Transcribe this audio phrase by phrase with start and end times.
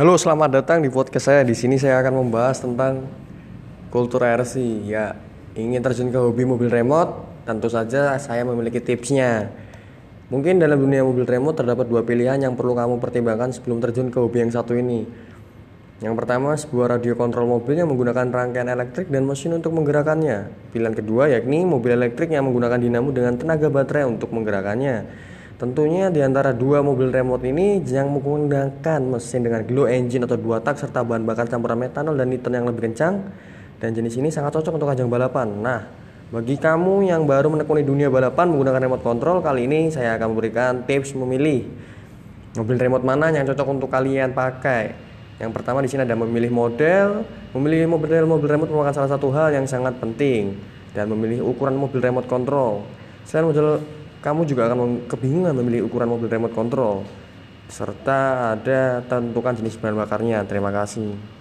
[0.00, 1.44] Halo, selamat datang di podcast saya.
[1.44, 3.04] Di sini saya akan membahas tentang
[3.92, 4.88] kultur RC.
[4.88, 5.12] Ya,
[5.52, 9.52] ingin terjun ke hobi mobil remote, tentu saja saya memiliki tipsnya.
[10.32, 14.16] Mungkin dalam dunia mobil remote terdapat dua pilihan yang perlu kamu pertimbangkan sebelum terjun ke
[14.16, 15.04] hobi yang satu ini.
[16.00, 20.48] Yang pertama, sebuah radio kontrol mobil yang menggunakan rangkaian elektrik dan mesin untuk menggerakkannya.
[20.72, 25.28] Pilihan kedua yakni mobil elektrik yang menggunakan dinamo dengan tenaga baterai untuk menggerakkannya.
[25.60, 30.56] Tentunya di antara dua mobil remote ini yang menggunakan mesin dengan glow engine atau dua
[30.64, 33.28] tak serta bahan bakar campuran metanol dan nitrogen yang lebih kencang
[33.76, 35.52] dan jenis ini sangat cocok untuk ajang balapan.
[35.60, 35.84] Nah,
[36.32, 40.80] bagi kamu yang baru menekuni dunia balapan menggunakan remote control, kali ini saya akan memberikan
[40.88, 41.68] tips memilih
[42.56, 44.96] mobil remote mana yang cocok untuk kalian pakai.
[45.36, 47.28] Yang pertama di sini ada memilih model.
[47.52, 50.56] Memilih model mobil remote merupakan salah satu hal yang sangat penting
[50.96, 52.80] dan memilih ukuran mobil remote control.
[53.28, 57.08] Selain model, kamu juga akan kebingungan memilih ukuran mobil remote control
[57.70, 60.42] serta ada tentukan jenis bahan bakarnya.
[60.44, 61.39] Terima kasih.